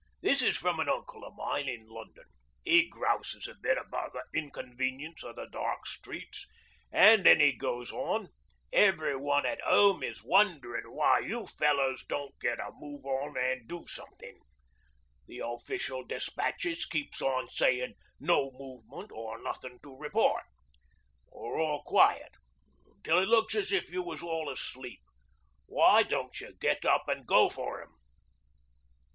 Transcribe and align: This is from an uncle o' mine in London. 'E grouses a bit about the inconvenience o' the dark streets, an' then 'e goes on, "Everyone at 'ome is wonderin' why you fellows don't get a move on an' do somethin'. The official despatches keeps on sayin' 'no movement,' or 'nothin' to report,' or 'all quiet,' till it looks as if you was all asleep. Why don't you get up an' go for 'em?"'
This 0.23 0.41
is 0.41 0.57
from 0.57 0.79
an 0.79 0.89
uncle 0.89 1.23
o' 1.23 1.29
mine 1.29 1.69
in 1.69 1.87
London. 1.87 2.23
'E 2.65 2.89
grouses 2.89 3.47
a 3.47 3.53
bit 3.53 3.77
about 3.77 4.13
the 4.13 4.23
inconvenience 4.33 5.23
o' 5.23 5.31
the 5.31 5.45
dark 5.45 5.85
streets, 5.85 6.47
an' 6.91 7.21
then 7.21 7.39
'e 7.39 7.51
goes 7.55 7.91
on, 7.91 8.29
"Everyone 8.73 9.45
at 9.45 9.61
'ome 9.63 10.01
is 10.01 10.23
wonderin' 10.23 10.85
why 10.91 11.19
you 11.19 11.45
fellows 11.45 12.03
don't 12.05 12.33
get 12.39 12.59
a 12.59 12.71
move 12.79 13.05
on 13.05 13.37
an' 13.37 13.67
do 13.67 13.85
somethin'. 13.85 14.39
The 15.27 15.37
official 15.45 16.03
despatches 16.03 16.87
keeps 16.87 17.21
on 17.21 17.47
sayin' 17.49 17.93
'no 18.19 18.49
movement,' 18.55 19.11
or 19.11 19.39
'nothin' 19.39 19.77
to 19.83 19.95
report,' 19.95 20.47
or 21.27 21.59
'all 21.59 21.83
quiet,' 21.83 22.37
till 23.03 23.19
it 23.19 23.27
looks 23.29 23.53
as 23.53 23.71
if 23.71 23.91
you 23.91 24.01
was 24.01 24.23
all 24.23 24.49
asleep. 24.49 25.03
Why 25.67 26.01
don't 26.01 26.39
you 26.41 26.53
get 26.59 26.85
up 26.87 27.03
an' 27.07 27.21
go 27.21 27.49
for 27.49 27.83
'em?"' 27.83 27.93